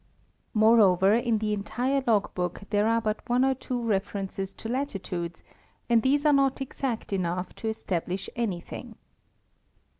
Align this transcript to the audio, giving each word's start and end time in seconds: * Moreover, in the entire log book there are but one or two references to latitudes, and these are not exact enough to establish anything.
* 0.31 0.45
Moreover, 0.55 1.13
in 1.13 1.37
the 1.37 1.53
entire 1.53 2.03
log 2.07 2.33
book 2.33 2.63
there 2.71 2.87
are 2.87 2.99
but 3.01 3.19
one 3.29 3.45
or 3.45 3.53
two 3.53 3.79
references 3.79 4.51
to 4.53 4.67
latitudes, 4.67 5.43
and 5.91 6.01
these 6.01 6.25
are 6.25 6.33
not 6.33 6.59
exact 6.59 7.13
enough 7.13 7.53
to 7.57 7.67
establish 7.67 8.27
anything. 8.35 8.95